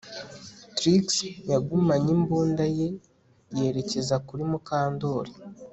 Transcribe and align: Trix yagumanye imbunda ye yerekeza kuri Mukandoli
Trix 0.75 1.05
yagumanye 1.51 2.09
imbunda 2.17 2.63
ye 2.77 2.87
yerekeza 3.57 4.15
kuri 4.27 4.43
Mukandoli 4.51 5.33